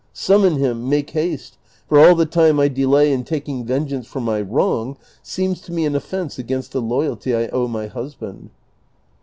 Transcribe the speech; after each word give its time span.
Summon 0.13 0.55
hira, 0.57 0.73
make 0.73 1.11
haste, 1.11 1.59
for 1.87 1.99
all 1.99 2.15
the 2.15 2.25
time 2.25 2.57
T 2.57 2.67
delay 2.69 3.13
in 3.13 3.23
taking 3.23 3.63
vengeance 3.65 4.07
for 4.07 4.19
my 4.19 4.41
wrong 4.41 4.97
seems 5.21 5.61
to 5.61 5.71
me 5.71 5.85
an 5.85 5.93
ottence 5.93 6.39
against 6.39 6.71
the 6.71 6.81
loyalty 6.81 7.35
I 7.35 7.49
owe 7.49 7.67
my 7.67 7.85
husband." 7.85 8.49